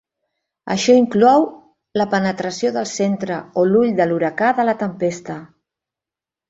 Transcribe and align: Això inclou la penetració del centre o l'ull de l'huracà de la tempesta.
Això 0.75 0.95
inclou 0.99 1.45
la 2.03 2.07
penetració 2.15 2.73
del 2.79 2.89
centre 2.95 3.39
o 3.65 3.69
l'ull 3.75 3.95
de 4.01 4.09
l'huracà 4.11 4.53
de 4.63 4.69
la 4.71 4.79
tempesta. 4.85 5.43